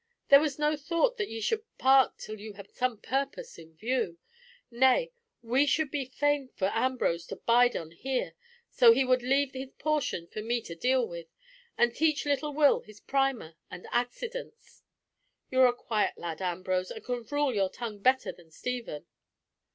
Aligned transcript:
There 0.29 0.39
was 0.39 0.57
no 0.57 0.75
thought 0.75 1.17
that 1.17 1.29
ye 1.29 1.39
should 1.41 1.63
part 1.77 2.17
till 2.17 2.39
you 2.39 2.53
had 2.53 2.71
some 2.71 2.97
purpose 2.97 3.59
in 3.59 3.75
view. 3.75 4.17
Nay, 4.71 5.11
we 5.43 5.67
should 5.67 5.91
be 5.91 6.05
fain 6.05 6.47
for 6.55 6.71
Ambrose 6.73 7.27
to 7.27 7.35
bide 7.35 7.75
on 7.77 7.91
here, 7.91 8.33
so 8.71 8.93
he 8.93 9.05
would 9.05 9.21
leave 9.21 9.51
his 9.51 9.69
portion 9.77 10.25
for 10.25 10.41
me 10.41 10.59
to 10.63 10.73
deal 10.73 11.07
with, 11.07 11.27
and 11.77 11.93
teach 11.93 12.25
little 12.25 12.51
Will 12.51 12.79
his 12.79 12.99
primer 12.99 13.53
and 13.69 13.85
accidence. 13.91 14.81
You 15.51 15.61
are 15.61 15.67
a 15.67 15.75
quiet 15.75 16.17
lad, 16.17 16.41
Ambrose, 16.41 16.89
and 16.89 17.05
can 17.05 17.21
rule 17.25 17.53
your 17.53 17.69
tongue 17.69 17.99
better 17.99 18.31
than 18.31 18.49
Stephen." 18.49 19.05